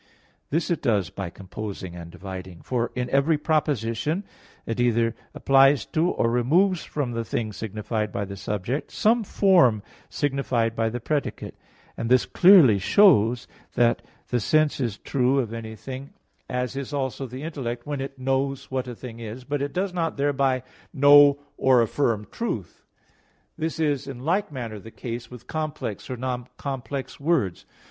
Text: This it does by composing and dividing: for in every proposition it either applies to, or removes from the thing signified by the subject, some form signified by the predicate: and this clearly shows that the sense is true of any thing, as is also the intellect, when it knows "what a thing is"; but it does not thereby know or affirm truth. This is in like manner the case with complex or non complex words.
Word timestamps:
This 0.49 0.71
it 0.71 0.81
does 0.81 1.11
by 1.11 1.29
composing 1.29 1.95
and 1.95 2.09
dividing: 2.09 2.63
for 2.63 2.91
in 2.95 3.07
every 3.11 3.37
proposition 3.37 4.23
it 4.65 4.79
either 4.79 5.13
applies 5.35 5.85
to, 5.85 6.09
or 6.09 6.27
removes 6.27 6.83
from 6.83 7.11
the 7.11 7.23
thing 7.23 7.53
signified 7.53 8.11
by 8.11 8.25
the 8.25 8.35
subject, 8.35 8.89
some 8.89 9.23
form 9.23 9.83
signified 10.09 10.75
by 10.75 10.89
the 10.89 10.99
predicate: 10.99 11.55
and 11.95 12.09
this 12.09 12.25
clearly 12.25 12.79
shows 12.79 13.47
that 13.75 14.01
the 14.29 14.39
sense 14.39 14.79
is 14.79 14.97
true 14.97 15.37
of 15.37 15.53
any 15.53 15.75
thing, 15.75 16.09
as 16.49 16.75
is 16.75 16.93
also 16.95 17.27
the 17.27 17.43
intellect, 17.43 17.85
when 17.85 18.01
it 18.01 18.17
knows 18.17 18.71
"what 18.71 18.87
a 18.87 18.95
thing 18.95 19.19
is"; 19.19 19.43
but 19.43 19.61
it 19.61 19.71
does 19.71 19.93
not 19.93 20.17
thereby 20.17 20.63
know 20.91 21.37
or 21.57 21.79
affirm 21.79 22.25
truth. 22.31 22.81
This 23.55 23.79
is 23.79 24.07
in 24.07 24.17
like 24.25 24.51
manner 24.51 24.79
the 24.79 24.89
case 24.89 25.29
with 25.29 25.45
complex 25.45 26.09
or 26.09 26.17
non 26.17 26.47
complex 26.57 27.19
words. 27.19 27.67